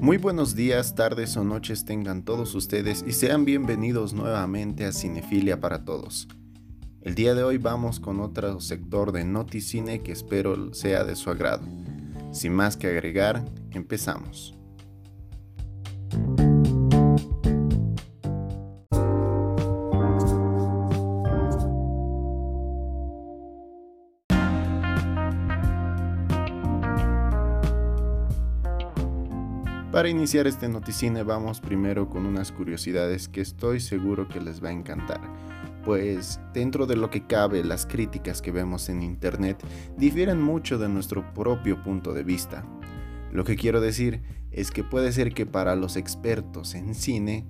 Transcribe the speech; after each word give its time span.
Muy 0.00 0.16
buenos 0.16 0.54
días, 0.54 0.94
tardes 0.94 1.36
o 1.36 1.44
noches 1.44 1.84
tengan 1.84 2.24
todos 2.24 2.54
ustedes 2.54 3.04
y 3.06 3.12
sean 3.12 3.44
bienvenidos 3.44 4.14
nuevamente 4.14 4.86
a 4.86 4.92
Cinefilia 4.92 5.60
para 5.60 5.84
Todos. 5.84 6.26
El 7.02 7.14
día 7.14 7.34
de 7.34 7.42
hoy 7.42 7.58
vamos 7.58 8.00
con 8.00 8.20
otro 8.20 8.60
sector 8.60 9.12
de 9.12 9.24
Noticine 9.24 10.02
que 10.02 10.12
espero 10.12 10.72
sea 10.72 11.04
de 11.04 11.16
su 11.16 11.28
agrado. 11.28 11.68
Sin 12.32 12.54
más 12.54 12.78
que 12.78 12.86
agregar, 12.86 13.44
empezamos. 13.72 14.59
Para 30.00 30.08
iniciar 30.08 30.46
este 30.46 30.66
noticine 30.66 31.22
vamos 31.24 31.60
primero 31.60 32.08
con 32.08 32.24
unas 32.24 32.52
curiosidades 32.52 33.28
que 33.28 33.42
estoy 33.42 33.80
seguro 33.80 34.28
que 34.28 34.40
les 34.40 34.64
va 34.64 34.70
a 34.70 34.72
encantar, 34.72 35.20
pues 35.84 36.40
dentro 36.54 36.86
de 36.86 36.96
lo 36.96 37.10
que 37.10 37.26
cabe 37.26 37.62
las 37.62 37.84
críticas 37.84 38.40
que 38.40 38.50
vemos 38.50 38.88
en 38.88 39.02
internet 39.02 39.62
difieren 39.98 40.40
mucho 40.40 40.78
de 40.78 40.88
nuestro 40.88 41.34
propio 41.34 41.82
punto 41.82 42.14
de 42.14 42.22
vista. 42.22 42.64
Lo 43.30 43.44
que 43.44 43.56
quiero 43.56 43.82
decir 43.82 44.22
es 44.52 44.70
que 44.70 44.84
puede 44.84 45.12
ser 45.12 45.34
que 45.34 45.44
para 45.44 45.76
los 45.76 45.96
expertos 45.96 46.74
en 46.74 46.94
cine, 46.94 47.46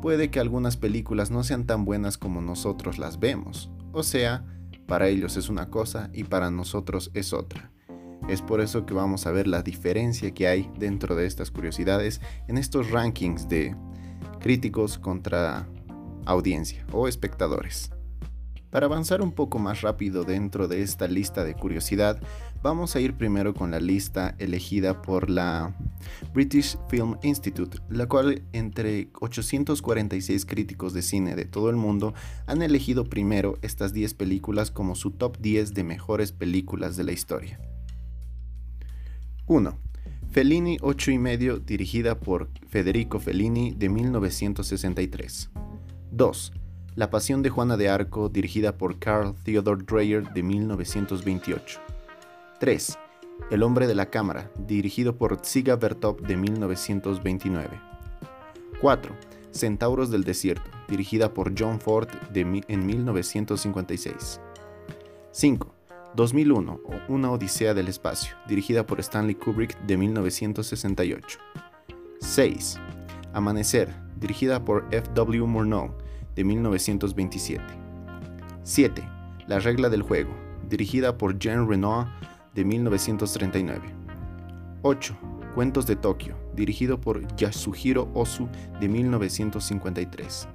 puede 0.00 0.30
que 0.30 0.40
algunas 0.40 0.78
películas 0.78 1.30
no 1.30 1.44
sean 1.44 1.66
tan 1.66 1.84
buenas 1.84 2.16
como 2.16 2.40
nosotros 2.40 2.98
las 2.98 3.20
vemos, 3.20 3.70
o 3.92 4.02
sea, 4.02 4.46
para 4.86 5.08
ellos 5.08 5.36
es 5.36 5.50
una 5.50 5.68
cosa 5.68 6.08
y 6.14 6.24
para 6.24 6.50
nosotros 6.50 7.10
es 7.12 7.34
otra. 7.34 7.71
Es 8.28 8.40
por 8.40 8.60
eso 8.60 8.86
que 8.86 8.94
vamos 8.94 9.26
a 9.26 9.32
ver 9.32 9.46
la 9.46 9.62
diferencia 9.62 10.32
que 10.32 10.46
hay 10.46 10.70
dentro 10.78 11.16
de 11.16 11.26
estas 11.26 11.50
curiosidades 11.50 12.20
en 12.48 12.56
estos 12.58 12.90
rankings 12.90 13.48
de 13.48 13.74
críticos 14.40 14.98
contra 14.98 15.68
audiencia 16.24 16.86
o 16.92 17.08
espectadores. 17.08 17.90
Para 18.72 18.86
avanzar 18.86 19.20
un 19.20 19.32
poco 19.32 19.58
más 19.58 19.82
rápido 19.82 20.24
dentro 20.24 20.66
de 20.66 20.80
esta 20.80 21.06
lista 21.06 21.44
de 21.44 21.54
curiosidad, 21.54 22.18
vamos 22.62 22.96
a 22.96 23.00
ir 23.00 23.18
primero 23.18 23.52
con 23.52 23.70
la 23.70 23.80
lista 23.80 24.34
elegida 24.38 25.02
por 25.02 25.28
la 25.28 25.76
British 26.32 26.78
Film 26.88 27.18
Institute, 27.22 27.76
la 27.90 28.08
cual 28.08 28.42
entre 28.54 29.10
846 29.20 30.46
críticos 30.46 30.94
de 30.94 31.02
cine 31.02 31.36
de 31.36 31.44
todo 31.44 31.68
el 31.68 31.76
mundo 31.76 32.14
han 32.46 32.62
elegido 32.62 33.04
primero 33.04 33.58
estas 33.60 33.92
10 33.92 34.14
películas 34.14 34.70
como 34.70 34.94
su 34.94 35.10
top 35.10 35.36
10 35.38 35.74
de 35.74 35.84
mejores 35.84 36.32
películas 36.32 36.96
de 36.96 37.04
la 37.04 37.12
historia. 37.12 37.60
1. 39.52 39.78
Fellini 40.30 40.78
8 40.80 41.10
y 41.10 41.18
medio, 41.18 41.58
dirigida 41.58 42.18
por 42.18 42.48
Federico 42.70 43.20
Fellini 43.20 43.72
de 43.72 43.90
1963. 43.90 45.50
2. 46.10 46.52
La 46.96 47.10
Pasión 47.10 47.42
de 47.42 47.50
Juana 47.50 47.76
de 47.76 47.90
Arco, 47.90 48.30
dirigida 48.30 48.78
por 48.78 48.98
Carl 48.98 49.34
Theodor 49.44 49.84
Dreyer 49.84 50.32
de 50.32 50.42
1928. 50.42 51.80
3. 52.60 52.98
El 53.50 53.62
hombre 53.62 53.86
de 53.86 53.94
la 53.94 54.06
cámara, 54.06 54.50
dirigido 54.66 55.18
por 55.18 55.38
Ziga 55.44 55.76
Bertop 55.76 56.22
de 56.22 56.38
1929. 56.38 57.78
4. 58.80 59.14
Centauros 59.50 60.10
del 60.10 60.24
desierto, 60.24 60.70
dirigida 60.88 61.34
por 61.34 61.52
John 61.58 61.78
Ford 61.78 62.08
en 62.34 62.86
1956. 62.86 64.40
5. 65.30 65.74
2001 66.14 66.80
Una 67.08 67.30
Odisea 67.30 67.72
del 67.72 67.88
Espacio, 67.88 68.36
dirigida 68.46 68.86
por 68.86 69.00
Stanley 69.00 69.34
Kubrick 69.34 69.78
de 69.86 69.96
1968. 69.96 71.38
6. 72.20 72.78
Amanecer, 73.32 73.94
dirigida 74.16 74.62
por 74.62 74.86
F.W. 74.90 75.46
Murnau 75.46 75.94
de 76.34 76.44
1927. 76.44 77.64
7. 78.62 79.08
La 79.46 79.58
regla 79.58 79.88
del 79.88 80.02
juego, 80.02 80.34
dirigida 80.68 81.16
por 81.16 81.38
Jean 81.38 81.68
Renoir 81.68 82.06
de 82.54 82.64
1939. 82.64 83.80
8. 84.82 85.16
Cuentos 85.54 85.86
de 85.86 85.96
Tokio, 85.96 86.36
dirigido 86.54 87.00
por 87.00 87.26
Yasuhiro 87.36 88.10
Osu 88.12 88.48
de 88.80 88.88
1953. 88.88 90.48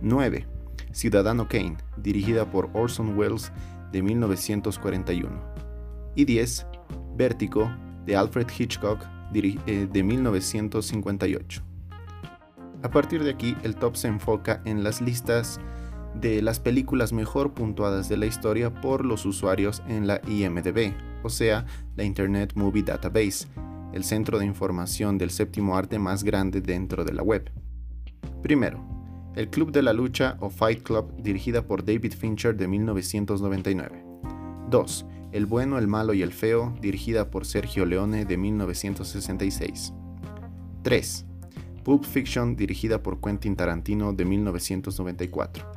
9. 0.00 0.46
Ciudadano 0.92 1.48
Kane, 1.48 1.76
dirigida 1.98 2.50
por 2.50 2.70
Orson 2.72 3.16
Welles 3.16 3.52
de 3.92 4.02
1941. 4.02 5.30
Y 6.14 6.24
10. 6.24 6.66
Vértigo 7.16 7.70
de 8.04 8.16
Alfred 8.16 8.46
Hitchcock 8.56 9.06
eh, 9.32 9.88
de 9.90 10.02
1958. 10.02 11.62
A 12.82 12.90
partir 12.90 13.22
de 13.22 13.30
aquí, 13.30 13.56
el 13.62 13.76
top 13.76 13.96
se 13.96 14.08
enfoca 14.08 14.62
en 14.64 14.82
las 14.82 15.00
listas 15.00 15.60
de 16.14 16.42
las 16.42 16.58
películas 16.58 17.12
mejor 17.12 17.52
puntuadas 17.54 18.08
de 18.08 18.16
la 18.16 18.26
historia 18.26 18.74
por 18.74 19.04
los 19.04 19.26
usuarios 19.26 19.82
en 19.86 20.06
la 20.06 20.20
IMDB, 20.26 20.94
o 21.22 21.28
sea, 21.28 21.66
la 21.96 22.04
Internet 22.04 22.52
Movie 22.56 22.82
Database, 22.82 23.46
el 23.92 24.02
centro 24.02 24.38
de 24.38 24.46
información 24.46 25.18
del 25.18 25.30
séptimo 25.30 25.76
arte 25.76 25.98
más 25.98 26.24
grande 26.24 26.60
dentro 26.60 27.04
de 27.04 27.12
la 27.12 27.22
web. 27.22 27.50
Primero, 28.42 28.84
el 29.36 29.48
Club 29.48 29.70
de 29.70 29.82
la 29.82 29.92
Lucha 29.92 30.36
o 30.40 30.50
Fight 30.50 30.82
Club, 30.82 31.14
dirigida 31.22 31.62
por 31.62 31.84
David 31.84 32.12
Fincher 32.12 32.56
de 32.56 32.66
1999. 32.66 34.04
2. 34.68 35.06
El 35.32 35.46
Bueno, 35.46 35.78
el 35.78 35.86
Malo 35.86 36.14
y 36.14 36.22
el 36.22 36.32
Feo, 36.32 36.74
dirigida 36.80 37.30
por 37.30 37.46
Sergio 37.46 37.86
Leone 37.86 38.24
de 38.24 38.36
1966. 38.36 39.92
3. 40.82 41.26
Pulp 41.84 42.04
Fiction, 42.04 42.56
dirigida 42.56 43.02
por 43.02 43.20
Quentin 43.20 43.54
Tarantino 43.54 44.12
de 44.12 44.24
1994. 44.24 45.72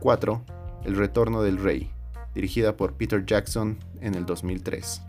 4. 0.00 0.44
El 0.84 0.96
Retorno 0.96 1.42
del 1.42 1.58
Rey, 1.58 1.90
dirigida 2.34 2.76
por 2.76 2.94
Peter 2.94 3.24
Jackson 3.26 3.78
en 4.00 4.14
el 4.14 4.26
2003. 4.26 5.02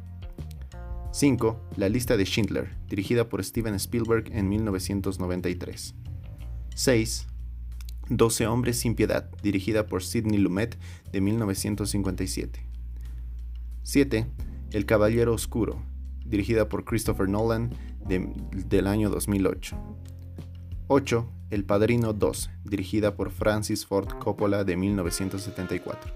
5. 1.11 1.61
La 1.77 1.89
lista 1.89 2.17
de 2.17 2.25
Schindler, 2.25 2.75
dirigida 2.89 3.29
por 3.29 3.43
Steven 3.43 3.75
Spielberg 3.75 4.31
en 4.31 4.49
1993. 4.49 5.95
6. 6.75 7.27
12 8.09 8.47
hombres 8.47 8.79
sin 8.79 8.95
piedad, 8.95 9.29
dirigida 9.41 9.87
por 9.87 10.03
Sidney 10.03 10.37
Lumet 10.37 10.77
de 11.11 11.21
1957. 11.21 12.59
7. 13.83 14.27
El 14.71 14.85
Caballero 14.85 15.33
Oscuro, 15.33 15.81
dirigida 16.25 16.69
por 16.69 16.85
Christopher 16.85 17.29
Nolan 17.29 17.71
del 18.07 18.87
año 18.87 19.09
2008. 19.09 19.77
8. 20.87 21.31
El 21.51 21.63
Padrino 21.63 22.13
2, 22.13 22.49
dirigida 22.63 23.15
por 23.15 23.31
Francis 23.31 23.85
Ford 23.85 24.07
Coppola 24.19 24.63
de 24.63 24.75
1974. 24.75 26.11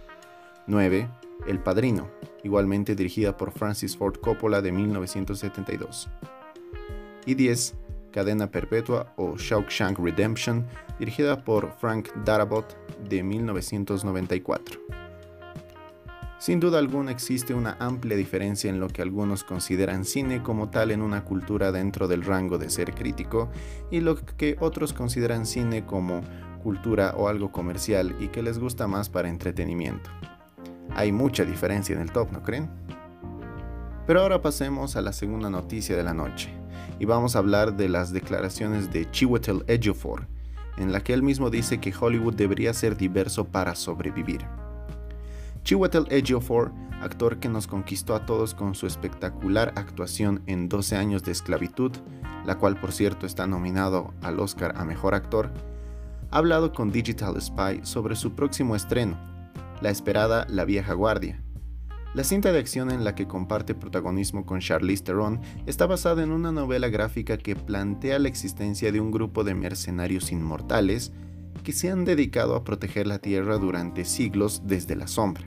9. 0.67 1.09
El 1.47 1.59
Padrino, 1.59 2.09
igualmente 2.44 2.95
dirigida 2.95 3.38
por 3.38 3.51
Francis 3.51 3.95
Ford 3.95 4.17
Coppola 4.17 4.61
de 4.61 4.71
1972. 4.71 6.09
Y 7.25 7.35
10. 7.35 7.75
Cadena 8.12 8.50
Perpetua 8.52 9.14
o 9.18 9.36
Shawshank 9.38 10.00
Redemption, 10.00 10.66
dirigida 11.00 11.44
por 11.44 11.72
Frank 11.80 12.09
Darabont 12.25 12.68
de 13.08 13.24
1994. 13.24 14.80
Sin 16.40 16.62
duda 16.62 16.80
alguna 16.80 17.12
existe 17.12 17.53
una 17.53 17.75
amplia 17.81 18.16
diferencia 18.16 18.69
en 18.69 18.80
lo 18.80 18.88
que 18.88 19.02
algunos 19.02 19.44
consideran 19.44 20.06
cine 20.06 20.42
como 20.42 20.69
tal 20.69 20.92
en 20.92 21.02
una 21.02 21.25
cultura 21.25 21.74
dentro 21.74 22.08
del 22.08 22.24
rango 22.24 22.58
de 22.58 22.69
ser 22.69 22.94
crítico 22.94 23.50
y 23.92 24.00
lo 24.00 24.16
que 24.16 24.56
otros 24.62 24.94
consideran 24.94 25.46
cine 25.46 25.86
como 25.86 26.22
cultura 26.64 27.14
o 27.18 27.28
algo 27.28 27.52
comercial 27.52 28.16
y 28.22 28.30
que 28.30 28.42
les 28.42 28.58
gusta 28.58 28.88
más 28.88 29.09
para 29.09 29.28
entretenimiento. 29.28 30.09
Hay 30.92 31.12
mucha 31.12 31.44
diferencia 31.44 31.94
en 31.94 32.02
el 32.02 32.12
top, 32.12 32.31
¿no 32.31 32.42
creen? 32.42 32.69
Pero 34.09 34.21
ahora 34.21 34.41
pasemos 34.41 34.95
a 34.95 35.03
la 35.03 35.13
segunda 35.13 35.51
noticia 35.51 35.95
de 35.95 36.01
la 36.01 36.15
noche 36.15 36.50
y 36.97 37.06
vamos 37.06 37.35
a 37.35 37.39
hablar 37.39 37.77
de 37.77 37.89
las 37.89 38.11
declaraciones 38.11 38.91
de 38.91 39.07
Chiwetel 39.11 39.63
Ejiofor, 39.67 40.25
en 40.77 40.91
la 40.91 41.01
que 41.01 41.13
él 41.13 41.21
mismo 41.21 41.51
dice 41.51 41.79
que 41.79 41.94
Hollywood 41.94 42.33
debería 42.33 42.73
ser 42.73 42.97
diverso 42.97 43.45
para 43.45 43.75
sobrevivir. 43.75 44.44
Chiwetel 45.61 46.07
Ejiofor, 46.09 46.71
actor 47.03 47.39
que 47.39 47.50
nos 47.50 47.67
conquistó 47.67 48.15
a 48.15 48.25
todos 48.25 48.56
con 48.56 48.73
su 48.73 48.88
espectacular 48.88 49.73
actuación 49.75 50.41
en 50.47 50.69
12 50.69 50.95
años 50.95 51.21
de 51.21 51.31
esclavitud, 51.31 51.91
la 52.47 52.57
cual 52.57 52.79
por 52.79 52.91
cierto 52.91 53.27
está 53.27 53.45
nominado 53.45 54.15
al 54.23 54.39
Oscar 54.39 54.73
a 54.75 54.85
Mejor 54.85 55.13
Actor, 55.13 55.51
ha 56.31 56.38
hablado 56.39 56.73
con 56.73 56.91
Digital 56.91 57.39
Spy 57.39 57.81
sobre 57.83 58.15
su 58.15 58.31
próximo 58.31 58.75
estreno, 58.75 59.19
la 59.81 59.91
esperada 59.91 60.47
La 60.50 60.65
Vieja 60.65 60.94
Guardia, 60.94 61.44
la 62.15 62.23
cinta 62.23 62.51
de 62.51 62.59
acción 62.59 62.89
en 62.89 63.03
la 63.03 63.13
que 63.13 63.27
comparte 63.27 63.75
protagonismo 63.75 64.45
con 64.45 64.59
Charlize 64.59 65.03
Theron 65.03 65.41
está 65.67 65.85
basada 65.85 66.23
en 66.23 66.31
una 66.31 66.51
novela 66.51 66.89
gráfica 66.89 67.38
que 67.38 67.56
plantea 67.56 68.17
la 68.17 68.27
existencia 68.29 68.91
de 68.91 69.00
un 69.00 69.11
grupo 69.11 69.44
de 69.44 69.53
mercenarios 69.53 70.31
inmortales 70.31 71.11
que 71.63 71.71
se 71.71 71.91
han 71.91 72.06
dedicado 72.06 72.56
a 72.56 72.63
proteger 72.63 73.06
la 73.06 73.19
Tierra 73.19 73.57
durante 73.57 74.06
siglos 74.06 74.63
desde 74.65 74.95
la 74.95 75.07
sombra. 75.07 75.44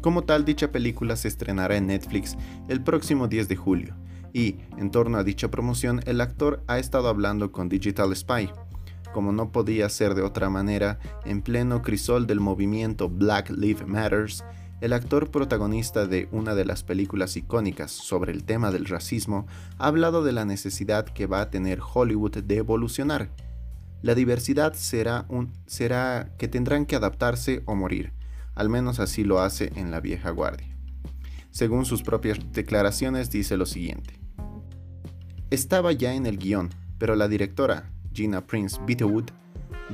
Como 0.00 0.22
tal, 0.22 0.44
dicha 0.44 0.70
película 0.70 1.16
se 1.16 1.26
estrenará 1.26 1.76
en 1.76 1.88
Netflix 1.88 2.36
el 2.68 2.82
próximo 2.84 3.26
10 3.26 3.48
de 3.48 3.56
julio 3.56 3.96
Y, 4.32 4.58
en 4.76 4.92
torno 4.92 5.18
a 5.18 5.24
dicha 5.24 5.50
promoción, 5.50 6.00
el 6.06 6.20
actor 6.20 6.62
ha 6.68 6.78
estado 6.78 7.08
hablando 7.08 7.50
con 7.50 7.68
Digital 7.68 8.14
Spy. 8.14 8.50
Como 9.12 9.32
no 9.32 9.50
podía 9.50 9.88
ser 9.88 10.14
de 10.14 10.22
otra 10.22 10.50
manera, 10.50 11.00
en 11.24 11.42
pleno 11.42 11.82
crisol 11.82 12.28
del 12.28 12.38
movimiento 12.38 13.08
Black 13.08 13.50
Lives 13.50 13.88
Matters, 13.88 14.44
el 14.80 14.92
actor 14.92 15.30
protagonista 15.30 16.06
de 16.06 16.28
una 16.30 16.54
de 16.54 16.64
las 16.64 16.84
películas 16.84 17.36
icónicas 17.36 17.90
sobre 17.90 18.32
el 18.32 18.44
tema 18.44 18.70
del 18.70 18.84
racismo 18.84 19.46
ha 19.78 19.88
hablado 19.88 20.22
de 20.22 20.32
la 20.32 20.44
necesidad 20.44 21.06
que 21.06 21.26
va 21.26 21.40
a 21.40 21.50
tener 21.50 21.80
Hollywood 21.82 22.38
de 22.38 22.56
evolucionar. 22.56 23.30
La 24.02 24.14
diversidad 24.14 24.74
será, 24.74 25.26
un, 25.28 25.52
será 25.66 26.30
que 26.38 26.46
tendrán 26.46 26.86
que 26.86 26.94
adaptarse 26.94 27.62
o 27.66 27.74
morir, 27.74 28.12
al 28.54 28.68
menos 28.68 29.00
así 29.00 29.24
lo 29.24 29.40
hace 29.40 29.72
en 29.74 29.90
la 29.90 30.00
vieja 30.00 30.30
guardia. 30.30 30.68
Según 31.50 31.84
sus 31.84 32.02
propias 32.02 32.38
declaraciones 32.52 33.30
dice 33.30 33.56
lo 33.56 33.66
siguiente. 33.66 34.20
Estaba 35.50 35.90
ya 35.92 36.14
en 36.14 36.26
el 36.26 36.38
guion, 36.38 36.70
pero 36.98 37.16
la 37.16 37.26
directora, 37.26 37.90
Gina 38.12 38.46
Prince 38.46 38.78
Bitterwood, 38.86 39.30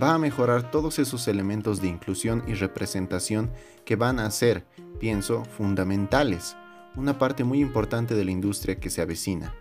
va 0.00 0.14
a 0.14 0.19
mejorar 0.19 0.70
todos 0.70 0.99
esos 0.99 1.29
elementos 1.29 1.81
de 1.81 1.88
inclusión 1.88 2.43
y 2.46 2.55
representación 2.55 3.50
que 3.85 3.96
van 3.96 4.19
a 4.19 4.31
ser, 4.31 4.67
pienso, 4.99 5.44
fundamentales, 5.44 6.56
una 6.96 7.19
parte 7.19 7.44
muy 7.44 7.61
importante 7.61 8.14
de 8.14 8.25
la 8.25 8.31
industria 8.31 8.76
que 8.76 8.91
se 8.91 9.02
avecina. 9.02 9.55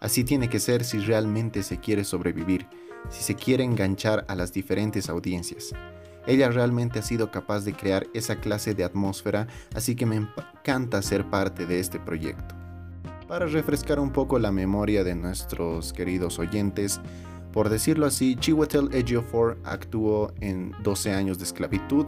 Así 0.00 0.24
tiene 0.24 0.48
que 0.48 0.60
ser 0.60 0.84
si 0.84 0.98
realmente 0.98 1.62
se 1.62 1.78
quiere 1.78 2.04
sobrevivir, 2.04 2.66
si 3.10 3.22
se 3.22 3.34
quiere 3.34 3.64
enganchar 3.64 4.24
a 4.28 4.34
las 4.34 4.52
diferentes 4.52 5.08
audiencias. 5.08 5.72
Ella 6.26 6.50
realmente 6.50 6.98
ha 6.98 7.02
sido 7.02 7.30
capaz 7.30 7.64
de 7.64 7.72
crear 7.72 8.06
esa 8.12 8.36
clase 8.36 8.74
de 8.74 8.84
atmósfera, 8.84 9.46
así 9.74 9.96
que 9.96 10.06
me 10.06 10.16
encanta 10.16 11.00
ser 11.00 11.24
parte 11.30 11.64
de 11.66 11.80
este 11.80 11.98
proyecto. 11.98 12.54
Para 13.26 13.46
refrescar 13.46 13.98
un 13.98 14.10
poco 14.10 14.38
la 14.38 14.52
memoria 14.52 15.04
de 15.04 15.14
nuestros 15.14 15.92
queridos 15.92 16.38
oyentes, 16.38 17.00
por 17.52 17.70
decirlo 17.70 18.06
así, 18.06 18.36
Chiwetel 18.36 18.90
Ejiofor 18.92 19.58
actuó 19.64 20.32
en 20.40 20.74
12 20.82 21.12
años 21.12 21.38
de 21.38 21.44
esclavitud. 21.44 22.06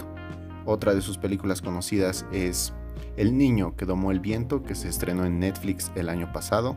Otra 0.67 0.95
de 0.95 1.01
sus 1.01 1.19
películas 1.19 1.63
conocidas 1.63 2.27
es 2.33 2.73
El 3.17 3.37
niño 3.37 3.75
que 3.77 3.87
domó 3.87 4.11
el 4.11 4.21
viento, 4.21 4.63
que 4.63 4.75
se 4.75 4.89
estrenó 4.89 5.25
en 5.25 5.39
Netflix 5.39 5.91
el 5.95 6.09
año 6.09 6.33
pasado. 6.33 6.77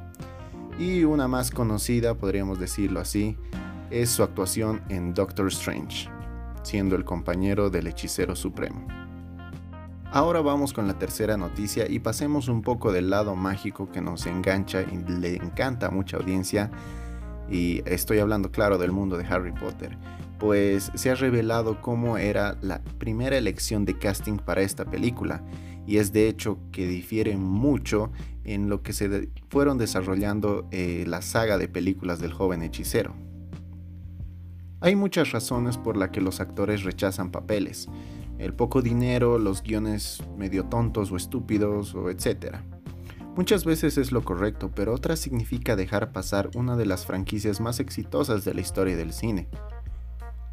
Y 0.79 1.03
una 1.03 1.27
más 1.27 1.51
conocida, 1.51 2.15
podríamos 2.15 2.59
decirlo 2.59 2.99
así, 2.99 3.37
es 3.91 4.09
su 4.09 4.23
actuación 4.23 4.81
en 4.89 5.13
Doctor 5.13 5.47
Strange, 5.49 6.09
siendo 6.63 6.95
el 6.95 7.05
compañero 7.05 7.69
del 7.69 7.87
hechicero 7.87 8.35
supremo. 8.35 8.87
Ahora 10.11 10.41
vamos 10.41 10.73
con 10.73 10.87
la 10.87 10.97
tercera 10.97 11.37
noticia 11.37 11.89
y 11.89 11.99
pasemos 11.99 12.47
un 12.47 12.61
poco 12.61 12.91
del 12.91 13.09
lado 13.09 13.35
mágico 13.35 13.91
que 13.91 13.99
nos 13.99 14.25
engancha 14.25 14.81
y 14.81 14.97
le 15.11 15.35
encanta 15.35 15.87
a 15.87 15.91
mucha 15.91 16.17
audiencia 16.17 16.71
y 17.49 17.81
estoy 17.85 18.19
hablando 18.19 18.51
claro 18.51 18.77
del 18.77 18.91
mundo 18.91 19.17
de 19.17 19.25
Harry 19.25 19.51
Potter, 19.51 19.97
pues 20.39 20.91
se 20.95 21.09
ha 21.09 21.15
revelado 21.15 21.81
cómo 21.81 22.17
era 22.17 22.57
la 22.61 22.81
primera 22.97 23.37
elección 23.37 23.85
de 23.85 23.97
casting 23.97 24.37
para 24.37 24.61
esta 24.61 24.85
película, 24.85 25.43
y 25.85 25.97
es 25.97 26.13
de 26.13 26.27
hecho 26.27 26.57
que 26.71 26.87
difiere 26.87 27.37
mucho 27.37 28.11
en 28.43 28.69
lo 28.69 28.81
que 28.81 28.93
se 28.93 29.29
fueron 29.49 29.77
desarrollando 29.77 30.67
eh, 30.71 31.05
la 31.07 31.21
saga 31.21 31.57
de 31.57 31.67
películas 31.67 32.19
del 32.19 32.33
joven 32.33 32.61
hechicero. 32.61 33.13
Hay 34.81 34.95
muchas 34.95 35.31
razones 35.31 35.77
por 35.77 35.95
las 35.95 36.09
que 36.09 36.19
los 36.19 36.41
actores 36.41 36.83
rechazan 36.83 37.31
papeles, 37.31 37.87
el 38.37 38.53
poco 38.53 38.81
dinero, 38.81 39.39
los 39.39 39.63
guiones 39.63 40.21
medio 40.37 40.65
tontos 40.65 41.11
o 41.11 41.15
estúpidos, 41.15 41.95
o 41.95 42.09
etcétera. 42.09 42.65
Muchas 43.35 43.65
veces 43.65 43.97
es 43.97 44.11
lo 44.11 44.23
correcto, 44.23 44.69
pero 44.75 44.93
otras 44.93 45.19
significa 45.19 45.75
dejar 45.75 46.11
pasar 46.11 46.51
una 46.53 46.77
de 46.77 46.85
las 46.85 47.07
franquicias 47.07 47.61
más 47.61 47.79
exitosas 47.79 48.45
de 48.45 48.53
la 48.53 48.61
historia 48.61 48.95
del 48.95 49.11
cine. 49.11 49.47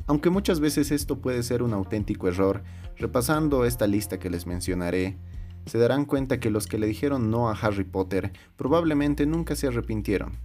Aunque 0.06 0.30
muchas 0.30 0.60
veces 0.60 0.90
esto 0.90 1.18
puede 1.18 1.42
ser 1.42 1.62
un 1.62 1.74
auténtico 1.74 2.26
error, 2.26 2.62
repasando 2.96 3.66
esta 3.66 3.86
lista 3.86 4.18
que 4.18 4.30
les 4.30 4.46
mencionaré, 4.46 5.18
se 5.66 5.76
darán 5.76 6.06
cuenta 6.06 6.40
que 6.40 6.48
los 6.48 6.66
que 6.66 6.78
le 6.78 6.86
dijeron 6.86 7.30
no 7.30 7.50
a 7.50 7.52
Harry 7.52 7.84
Potter 7.84 8.32
probablemente 8.56 9.26
nunca 9.26 9.56
se 9.56 9.66
arrepintieron. 9.66 10.38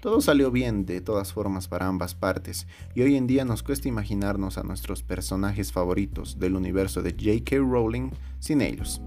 Todo 0.00 0.22
salió 0.22 0.50
bien 0.50 0.86
de 0.86 1.02
todas 1.02 1.34
formas 1.34 1.68
para 1.68 1.88
ambas 1.88 2.14
partes, 2.14 2.66
y 2.94 3.02
hoy 3.02 3.16
en 3.16 3.26
día 3.26 3.44
nos 3.44 3.62
cuesta 3.62 3.88
imaginarnos 3.88 4.56
a 4.56 4.62
nuestros 4.62 5.02
personajes 5.02 5.72
favoritos 5.72 6.38
del 6.38 6.56
universo 6.56 7.02
de 7.02 7.10
J.K. 7.10 7.58
Rowling 7.58 8.10
sin 8.40 8.62
ellos. 8.62 9.02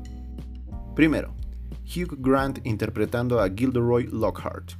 Primero, 0.95 1.33
Hugh 1.85 2.17
Grant 2.17 2.59
interpretando 2.65 3.39
a 3.39 3.49
Gilderoy 3.49 4.07
Lockhart. 4.11 4.73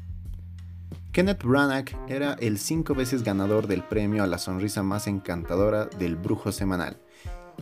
Kenneth 1.12 1.44
Branagh 1.44 1.96
era 2.10 2.34
el 2.42 2.57
cinco 2.57 2.94
veces 2.96 3.24
ganador 3.24 3.68
del 3.68 3.84
premio 3.84 4.24
a 4.24 4.28
la 4.28 4.38
sonrisa 4.38 4.84
más 4.84 5.07
encantadora 5.07 5.86
del 5.86 6.16
brujo 6.16 6.52
semanal. 6.52 6.98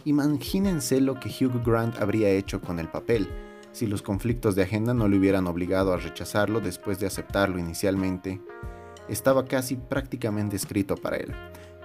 Imagínense 0.05 1.01
lo 1.01 1.19
que 1.19 1.29
Hugh 1.29 1.63
Grant 1.63 1.99
habría 1.99 2.29
hecho 2.29 2.61
con 2.61 2.79
el 2.79 2.87
papel, 2.87 3.27
si 3.73 3.85
los 3.85 4.01
conflictos 4.01 4.55
de 4.55 4.63
agenda 4.63 4.93
no 4.93 5.07
le 5.07 5.17
hubieran 5.17 5.45
obligado 5.47 5.93
a 5.93 5.97
rechazarlo 5.97 6.61
después 6.61 6.99
de 6.99 7.07
aceptarlo 7.07 7.59
inicialmente. 7.59 8.41
Estaba 9.07 9.45
casi 9.45 9.75
prácticamente 9.75 10.55
escrito 10.55 10.95
para 10.95 11.17
él. 11.17 11.33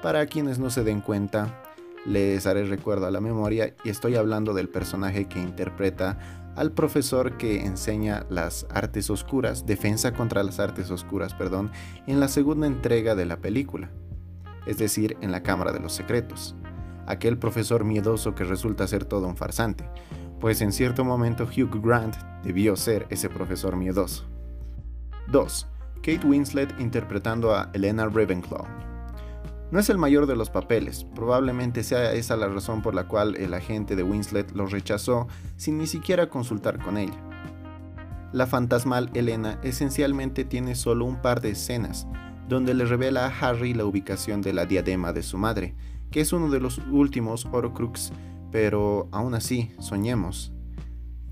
Para 0.00 0.25
quienes 0.26 0.58
no 0.58 0.70
se 0.70 0.84
den 0.84 1.00
cuenta, 1.00 1.62
les 2.06 2.46
haré 2.46 2.64
recuerdo 2.64 3.06
a 3.06 3.10
la 3.10 3.20
memoria 3.20 3.75
y 3.84 3.90
estoy 3.90 4.14
hablando 4.14 4.55
del 4.55 4.69
personaje 4.69 5.26
que 5.26 5.40
interpreta 5.40 6.38
al 6.58 6.72
profesor 6.72 7.37
que 7.37 7.64
enseña 7.64 8.26
las 8.31 8.66
artes 8.70 9.10
oscuras, 9.10 9.64
defensa 9.64 10.12
contra 10.12 10.43
las 10.43 10.58
artes 10.58 10.90
oscuras, 10.90 11.32
perdón, 11.32 11.70
en 12.08 12.19
la 12.19 12.26
segunda 12.26 12.66
entrega 12.66 13.14
de 13.14 13.26
la 13.26 13.37
película, 13.37 13.93
es 14.66 14.76
decir, 14.76 15.16
en 15.20 15.31
la 15.31 15.44
Cámara 15.44 15.70
de 15.70 15.78
los 15.78 15.93
Secretos. 15.93 16.56
Aquel 17.06 17.38
profesor 17.38 17.84
miedoso 17.84 18.34
que 18.34 18.43
resulta 18.43 18.88
ser 18.88 19.05
todo 19.05 19.28
un 19.28 19.37
farsante, 19.37 19.88
pues 20.40 20.60
en 20.60 20.72
cierto 20.72 21.05
momento 21.05 21.44
Hugh 21.44 21.81
Grant 21.81 22.16
debió 22.43 22.75
ser 22.75 23.06
ese 23.08 23.28
profesor 23.28 23.76
miedoso. 23.76 24.26
2. 25.28 25.69
Kate 25.96 26.26
Winslet 26.26 26.75
interpretando 26.81 27.55
a 27.55 27.70
Elena 27.72 28.06
Ravenclaw. 28.08 28.88
No 29.70 29.79
es 29.79 29.91
el 29.91 29.99
mayor 29.99 30.26
de 30.26 30.35
los 30.35 30.49
papeles, 30.49 31.05
probablemente 31.15 31.82
sea 31.82 32.12
esa 32.12 32.37
la 32.37 32.49
razón 32.49 32.81
por 32.81 32.94
la 32.94 33.06
cual 33.06 33.37
el 33.37 33.53
agente 33.53 33.97
de 33.97 34.03
Winslet 34.03 34.53
lo 34.53 34.67
rechazó 34.67 35.29
sin 35.56 35.76
ni 35.76 35.87
siquiera 35.87 36.31
consultar 36.31 36.82
con 36.82 36.97
ella. 36.97 37.19
La 38.32 38.47
fantasmal 38.47 39.11
Elena 39.12 39.60
esencialmente 39.63 40.44
tiene 40.44 40.75
solo 40.75 41.05
un 41.05 41.20
par 41.20 41.43
de 41.43 41.51
escenas, 41.51 42.06
donde 42.48 42.72
le 42.72 42.87
revela 42.87 43.27
a 43.27 43.39
Harry 43.41 43.75
la 43.75 43.84
ubicación 43.84 44.41
de 44.41 44.55
la 44.55 44.65
diadema 44.65 45.13
de 45.13 45.22
su 45.22 45.37
madre, 45.37 45.75
que 46.10 46.22
es 46.22 46.32
uno 46.32 46.51
de 46.51 46.60
los 46.60 46.79
últimos 46.91 47.44
Horcrux, 47.44 48.13
pero 48.51 49.08
aún 49.13 49.34
así, 49.34 49.70
soñemos, 49.81 50.53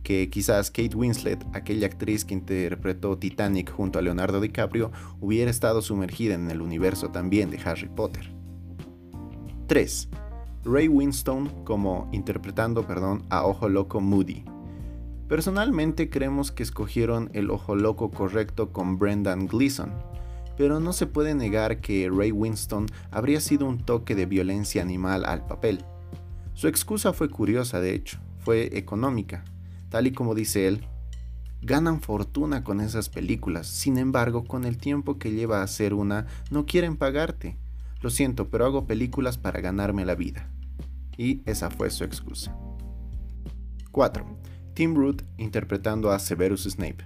que 0.06 0.30
quizás 0.30 0.70
Kate 0.70 0.94
Winslet, 0.94 1.44
aquella 1.52 1.88
actriz 1.88 2.25
que 2.25 2.32
interpretó 2.32 3.18
Titanic 3.18 3.72
junto 3.72 3.98
a 3.98 4.02
Leonardo 4.02 4.40
DiCaprio, 4.40 4.92
hubiera 5.20 5.50
estado 5.50 5.82
sumergida 5.82 6.34
en 6.34 6.48
el 6.48 6.62
universo 6.62 7.08
también 7.08 7.50
de 7.50 7.58
Harry 7.64 7.88
Potter. 7.88 8.32
3. 9.66 10.08
Ray 10.64 10.86
Winstone 10.86 11.50
como 11.64 12.08
interpretando, 12.12 12.86
perdón, 12.86 13.25
a 13.30 13.44
Ojo 13.44 13.68
Loco 13.68 14.00
Moody. 14.00 14.44
Personalmente 15.26 16.08
creemos 16.08 16.52
que 16.52 16.62
escogieron 16.62 17.28
el 17.32 17.50
Ojo 17.50 17.75
Loco 17.75 18.12
correcto 18.12 18.72
con 18.72 19.00
Brendan 19.00 19.48
Gleeson, 19.48 19.92
pero 20.56 20.78
no 20.78 20.92
se 20.92 21.08
puede 21.08 21.34
negar 21.34 21.80
que 21.80 22.08
Ray 22.16 22.30
Winston 22.30 22.86
habría 23.10 23.40
sido 23.40 23.66
un 23.66 23.78
toque 23.78 24.14
de 24.14 24.26
violencia 24.26 24.82
animal 24.82 25.25
al 25.25 25.44
papel. 25.48 25.84
Su 26.54 26.68
excusa 26.68 27.12
fue 27.12 27.28
curiosa, 27.28 27.80
de 27.80 27.92
hecho, 27.92 28.20
fue 28.38 28.78
económica, 28.78 29.42
Tal 29.88 30.07
y 30.07 30.12
como 30.12 30.35
dice 30.35 30.69
él, 30.69 30.87
ganan 31.62 32.00
fortuna 32.00 32.64
con 32.64 32.81
esas 32.81 33.09
películas, 33.09 33.66
sin 33.66 33.99
embargo, 33.99 34.45
con 34.45 34.64
el 34.64 34.78
tiempo 34.78 35.19
que 35.19 35.33
lleva 35.33 35.61
a 35.61 35.64
hacer 35.64 35.95
una, 35.95 36.26
no 36.50 36.66
quieren 36.66 36.97
pagarte. 36.97 37.57
Lo 38.00 38.11
siento, 38.11 38.49
pero 38.49 38.66
hago 38.66 38.87
películas 38.87 39.38
para 39.38 39.61
ganarme 39.61 40.05
la 40.05 40.14
vida. 40.14 40.50
Y 41.16 41.43
esa 41.47 41.71
fue 41.71 41.90
su 41.90 42.05
excusa. 42.05 42.57
4. 43.90 44.26
Tim 44.75 44.95
Root 44.95 45.23
interpretando 45.38 46.11
a 46.11 46.19
Severus 46.19 46.64
Snape. 46.64 47.05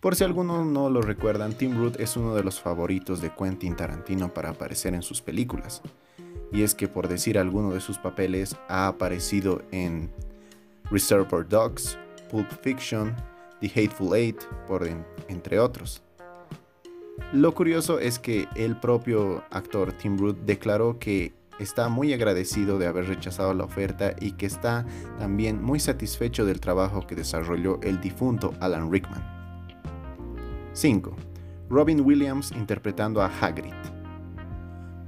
Por 0.00 0.16
si 0.16 0.24
algunos 0.24 0.64
no 0.64 0.88
lo 0.88 1.02
recuerdan, 1.02 1.52
Tim 1.52 1.76
Root 1.76 2.00
es 2.00 2.16
uno 2.16 2.34
de 2.34 2.44
los 2.44 2.60
favoritos 2.60 3.20
de 3.20 3.34
Quentin 3.34 3.76
Tarantino 3.76 4.32
para 4.32 4.50
aparecer 4.50 4.94
en 4.94 5.02
sus 5.02 5.20
películas. 5.20 5.82
Y 6.52 6.62
es 6.62 6.74
que 6.74 6.88
por 6.88 7.08
decir 7.08 7.36
alguno 7.36 7.74
de 7.74 7.80
sus 7.80 7.98
papeles 7.98 8.56
ha 8.68 8.86
aparecido 8.86 9.62
en 9.72 10.10
Reservoir 10.90 11.46
Dogs, 11.46 11.98
Pulp 12.30 12.50
Fiction, 12.62 13.14
The 13.60 13.68
Hateful 13.68 14.14
Eight, 14.14 14.42
por 14.66 14.88
entre 15.28 15.58
otros. 15.58 16.02
Lo 17.32 17.54
curioso 17.54 17.98
es 17.98 18.18
que 18.18 18.48
el 18.54 18.76
propio 18.76 19.42
actor 19.50 19.92
Tim 19.92 20.16
Root 20.16 20.38
declaró 20.44 20.98
que 20.98 21.34
está 21.58 21.88
muy 21.88 22.12
agradecido 22.12 22.78
de 22.78 22.86
haber 22.86 23.06
rechazado 23.06 23.52
la 23.52 23.64
oferta 23.64 24.14
y 24.18 24.32
que 24.32 24.46
está 24.46 24.86
también 25.18 25.62
muy 25.62 25.80
satisfecho 25.80 26.46
del 26.46 26.60
trabajo 26.60 27.06
que 27.06 27.16
desarrolló 27.16 27.80
el 27.82 28.00
difunto 28.00 28.54
Alan 28.60 28.90
Rickman. 28.90 29.22
5. 30.72 31.16
Robin 31.68 32.00
Williams 32.00 32.52
interpretando 32.52 33.20
a 33.20 33.26
Hagrid. 33.26 33.74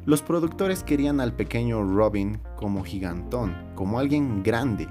Los 0.04 0.22
productores 0.22 0.82
querían 0.82 1.20
al 1.20 1.34
pequeño 1.34 1.82
Robin 1.84 2.40
como 2.56 2.82
gigantón, 2.82 3.54
como 3.75 3.99
alguien 3.99 4.42
grande, 4.42 4.88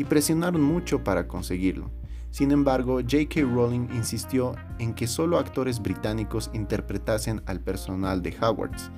y 0.00 0.04
presionaron 0.04 0.62
mucho 0.62 1.04
para 1.04 1.28
conseguirlo. 1.28 1.90
Sin 2.30 2.52
embargo, 2.52 3.00
J.K. 3.02 3.42
Rowling 3.42 3.88
insistió 3.92 4.54
en 4.78 4.94
que 4.94 5.06
solo 5.06 5.38
actores 5.38 5.82
británicos 5.82 6.50
interpretasen 6.54 7.42
al 7.44 7.60
personal 7.60 8.22
de 8.22 8.34
Hogwarts, 8.40 8.90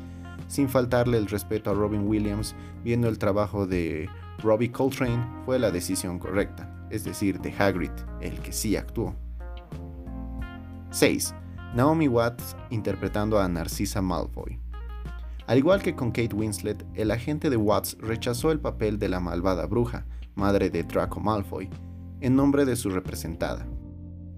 sin 0.46 0.68
faltarle 0.68 1.18
el 1.18 1.26
respeto 1.26 1.70
a 1.70 1.74
Robin 1.74 2.06
Williams, 2.06 2.54
viendo 2.84 3.08
el 3.08 3.18
trabajo 3.18 3.66
de 3.66 4.08
Robbie 4.44 4.70
Coltrane 4.70 5.26
fue 5.44 5.58
la 5.58 5.72
decisión 5.72 6.20
correcta, 6.20 6.86
es 6.88 7.02
decir, 7.02 7.40
de 7.40 7.52
Hagrid, 7.52 7.90
el 8.20 8.38
que 8.38 8.52
sí 8.52 8.76
actuó. 8.76 9.16
6. 10.90 11.34
Naomi 11.74 12.06
Watts 12.06 12.54
interpretando 12.70 13.40
a 13.40 13.48
Narcissa 13.48 14.00
Malfoy. 14.00 14.60
Al 15.46 15.58
igual 15.58 15.82
que 15.82 15.94
con 15.94 16.12
Kate 16.12 16.34
Winslet, 16.34 16.84
el 16.94 17.10
agente 17.10 17.50
de 17.50 17.56
Watts 17.56 17.96
rechazó 18.00 18.52
el 18.52 18.60
papel 18.60 18.98
de 18.98 19.08
la 19.08 19.20
malvada 19.20 19.66
bruja, 19.66 20.06
madre 20.34 20.70
de 20.70 20.84
Draco 20.84 21.20
Malfoy, 21.20 21.68
en 22.20 22.36
nombre 22.36 22.64
de 22.64 22.76
su 22.76 22.90
representada. 22.90 23.66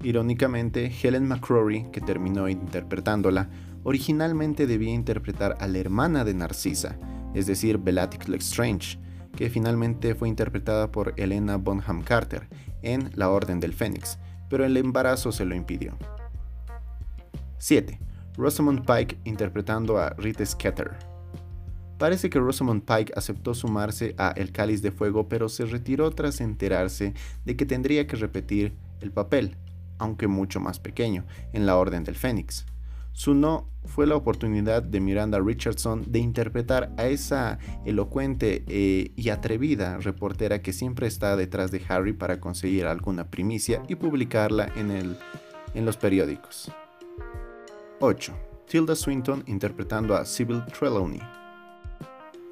Irónicamente, 0.03 0.93
Helen 1.03 1.29
McCrory, 1.29 1.91
que 1.91 2.01
terminó 2.01 2.49
interpretándola, 2.49 3.49
originalmente 3.85 4.67
debía 4.67 4.93
interpretar 4.93 5.57
a 5.61 5.67
la 5.67 5.79
hermana 5.79 6.25
de 6.25 6.35
Narcisa, 6.35 6.99
es 7.35 7.47
decir, 7.47 7.79
Bellatrix 7.79 8.29
Lestrange, 8.29 8.99
que 9.37 9.51
finalmente 9.51 10.15
fue 10.15 10.29
interpretada 10.29 10.91
por 10.91 11.15
Elena 11.17 11.57
Bonham 11.57 12.03
Carter 12.03 12.49
en 12.83 13.11
La 13.15 13.31
Orden 13.31 13.61
del 13.61 13.73
Fénix, 13.73 14.19
pero 14.49 14.65
el 14.65 14.77
embarazo 14.77 15.33
se 15.33 15.45
lo 15.45 15.55
impidió. 15.55 15.97
7. 17.59 17.99
Rosamund 18.37 18.85
Pike 18.85 19.19
interpretando 19.25 19.99
a 19.99 20.11
Rita 20.11 20.45
Skeeter. 20.45 20.97
Parece 21.99 22.29
que 22.29 22.41
Rosamund 22.41 22.83
Pike 22.83 23.13
aceptó 23.17 23.55
sumarse 23.55 24.15
a 24.19 24.31
El 24.37 24.51
Cáliz 24.51 24.83
de 24.83 24.91
Fuego, 24.91 25.29
pero 25.29 25.49
se 25.49 25.65
retiró 25.65 26.11
tras 26.11 26.41
enterarse 26.41 27.15
de 27.45 27.57
que 27.57 27.67
tendría 27.67 28.07
que 28.07 28.17
repetir 28.17 28.77
el 29.01 29.13
papel, 29.13 29.57
aunque 29.99 30.27
mucho 30.27 30.59
más 30.59 30.81
pequeño, 30.81 31.25
en 31.53 31.67
La 31.67 31.77
Orden 31.77 32.03
del 32.03 32.17
Fénix. 32.17 32.67
Su 33.13 33.33
no 33.33 33.71
fue 33.85 34.09
la 34.09 34.17
oportunidad 34.17 34.83
de 34.83 34.99
Miranda 34.99 35.39
Richardson 35.39 36.05
de 36.09 36.19
interpretar 36.19 36.93
a 36.97 37.07
esa 37.07 37.59
elocuente 37.85 38.65
eh, 38.67 39.13
y 39.15 39.29
atrevida 39.29 39.99
reportera 39.99 40.63
que 40.63 40.73
siempre 40.73 41.07
está 41.07 41.37
detrás 41.37 41.71
de 41.71 41.81
Harry 41.89 42.13
para 42.13 42.41
conseguir 42.41 42.87
alguna 42.87 43.31
primicia 43.31 43.85
y 43.87 43.95
publicarla 43.95 44.69
en, 44.75 45.17
en 45.75 45.85
los 45.85 45.97
periódicos. 45.97 46.73
8. 48.05 48.35
Tilda 48.69 48.95
Swinton 48.95 49.43
interpretando 49.47 50.15
a 50.15 50.27
Sybil 50.27 50.63
Trelawney. 50.67 51.23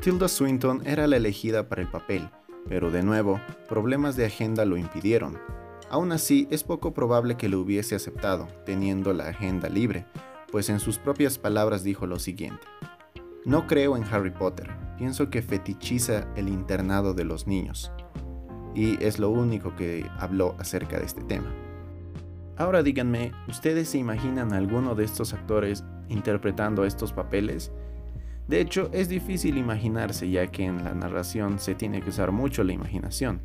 Tilda 0.00 0.26
Swinton 0.26 0.80
era 0.86 1.06
la 1.06 1.18
elegida 1.18 1.68
para 1.68 1.82
el 1.82 1.90
papel, 1.90 2.26
pero 2.70 2.90
de 2.90 3.02
nuevo, 3.02 3.38
problemas 3.68 4.16
de 4.16 4.24
agenda 4.24 4.64
lo 4.64 4.78
impidieron. 4.78 5.38
Aún 5.90 6.10
así, 6.12 6.48
es 6.50 6.64
poco 6.64 6.94
probable 6.94 7.36
que 7.36 7.50
lo 7.50 7.60
hubiese 7.60 7.94
aceptado, 7.94 8.48
teniendo 8.64 9.12
la 9.12 9.28
agenda 9.28 9.68
libre, 9.68 10.06
pues 10.50 10.70
en 10.70 10.80
sus 10.80 10.96
propias 10.96 11.36
palabras 11.36 11.84
dijo 11.84 12.06
lo 12.06 12.18
siguiente. 12.18 12.66
No 13.44 13.66
creo 13.66 13.94
en 13.98 14.04
Harry 14.04 14.30
Potter, 14.30 14.70
pienso 14.96 15.28
que 15.28 15.42
fetichiza 15.42 16.32
el 16.34 16.48
internado 16.48 17.12
de 17.12 17.24
los 17.24 17.46
niños. 17.46 17.92
Y 18.74 19.04
es 19.04 19.18
lo 19.18 19.28
único 19.28 19.76
que 19.76 20.08
habló 20.18 20.56
acerca 20.58 20.98
de 20.98 21.04
este 21.04 21.22
tema. 21.24 21.52
Ahora 22.56 22.82
díganme, 22.82 23.32
¿ustedes 23.48 23.88
se 23.88 23.98
imaginan 23.98 24.52
a 24.52 24.58
alguno 24.58 24.94
de 24.94 25.04
estos 25.04 25.32
actores 25.32 25.84
interpretando 26.08 26.84
estos 26.84 27.12
papeles? 27.12 27.72
De 28.46 28.60
hecho, 28.60 28.90
es 28.92 29.08
difícil 29.08 29.56
imaginarse 29.56 30.28
ya 30.28 30.46
que 30.48 30.64
en 30.64 30.84
la 30.84 30.92
narración 30.92 31.58
se 31.58 31.74
tiene 31.74 32.02
que 32.02 32.10
usar 32.10 32.30
mucho 32.30 32.62
la 32.62 32.74
imaginación. 32.74 33.40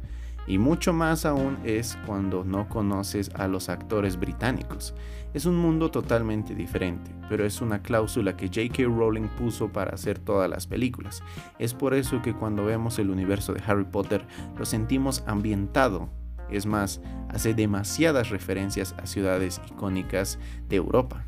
Y 0.47 0.57
mucho 0.57 0.93
más 0.93 1.25
aún 1.25 1.57
es 1.63 1.97
cuando 2.05 2.43
no 2.43 2.67
conoces 2.69 3.29
a 3.35 3.47
los 3.47 3.69
actores 3.69 4.17
británicos. 4.17 4.93
Es 5.33 5.45
un 5.45 5.57
mundo 5.57 5.91
totalmente 5.91 6.55
diferente, 6.55 7.11
pero 7.29 7.45
es 7.45 7.61
una 7.61 7.81
cláusula 7.81 8.37
que 8.37 8.47
J.K. 8.47 8.83
Rowling 8.83 9.27
puso 9.37 9.71
para 9.71 9.91
hacer 9.91 10.19
todas 10.19 10.49
las 10.49 10.67
películas. 10.67 11.21
Es 11.59 11.73
por 11.73 11.93
eso 11.93 12.21
que 12.21 12.33
cuando 12.33 12.65
vemos 12.65 12.97
el 12.97 13.09
universo 13.09 13.53
de 13.53 13.61
Harry 13.65 13.85
Potter 13.85 14.25
lo 14.57 14.65
sentimos 14.65 15.23
ambientado. 15.27 16.09
Es 16.51 16.65
más, 16.65 17.01
hace 17.29 17.53
demasiadas 17.53 18.29
referencias 18.29 18.95
a 18.97 19.05
ciudades 19.05 19.61
icónicas 19.69 20.39
de 20.69 20.77
Europa. 20.77 21.25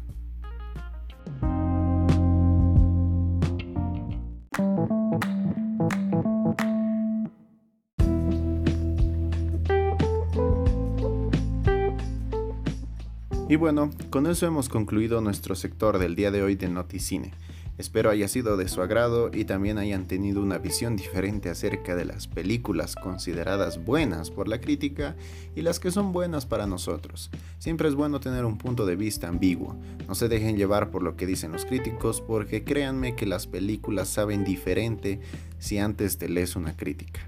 Y 13.49 13.55
bueno, 13.55 13.89
con 14.11 14.27
eso 14.27 14.45
hemos 14.45 14.69
concluido 14.69 15.21
nuestro 15.21 15.55
sector 15.55 15.97
del 15.97 16.15
día 16.15 16.29
de 16.29 16.43
hoy 16.43 16.53
de 16.53 16.69
Noticine. 16.69 17.31
Espero 17.79 18.09
haya 18.09 18.27
sido 18.27 18.57
de 18.57 18.67
su 18.67 18.81
agrado 18.81 19.31
y 19.33 19.45
también 19.45 19.77
hayan 19.77 20.05
tenido 20.05 20.41
una 20.41 20.57
visión 20.57 20.98
diferente 20.98 21.50
acerca 21.50 21.95
de 21.95 22.03
las 22.03 22.27
películas 22.27 22.93
consideradas 22.93 23.86
buenas 23.86 24.31
por 24.31 24.50
la 24.50 24.59
crítica 24.59 25.15
y 25.55 25.62
las 25.62 25.79
que 25.79 25.89
son 25.89 26.12
buenas 26.12 26.45
para 26.45 26.67
nosotros. 26.67 27.31
Siempre 27.57 27.88
es 27.88 27.95
bueno 27.95 28.19
tener 28.19 28.43
un 28.43 28.57
punto 28.57 28.86
de 28.86 28.98
vista 28.98 29.29
ambiguo. 29.29 29.77
No 30.09 30.15
se 30.15 30.27
dejen 30.27 30.57
llevar 30.57 30.91
por 30.91 31.03
lo 31.03 31.15
que 31.15 31.25
dicen 31.25 31.53
los 31.53 31.65
críticos 31.65 32.19
porque 32.19 32.65
créanme 32.65 33.15
que 33.15 33.25
las 33.25 33.48
películas 33.48 34.09
saben 34.09 34.43
diferente 34.43 35.21
si 35.57 35.77
antes 35.77 36.17
te 36.17 36.27
lees 36.27 36.57
una 36.57 36.75
crítica. 36.75 37.21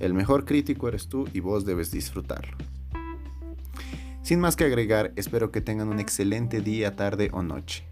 El 0.00 0.12
mejor 0.12 0.44
crítico 0.44 0.86
eres 0.86 1.08
tú 1.08 1.30
y 1.32 1.40
vos 1.40 1.64
debes 1.64 1.90
disfrutarlo. 1.90 2.58
Sin 4.20 4.38
más 4.38 4.54
que 4.54 4.64
agregar, 4.64 5.14
espero 5.16 5.50
que 5.50 5.62
tengan 5.62 5.88
un 5.88 5.98
excelente 5.98 6.60
día, 6.60 6.94
tarde 6.94 7.30
o 7.32 7.42
noche. 7.42 7.84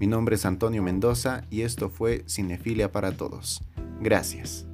Mi 0.00 0.06
nombre 0.06 0.36
es 0.36 0.46
Antonio 0.46 0.82
Mendoza 0.82 1.44
y 1.50 1.60
esto 1.60 1.90
fue 1.90 2.24
Cinefilia 2.26 2.90
para 2.90 3.18
Todos. 3.18 3.62
Gracias. 4.00 4.69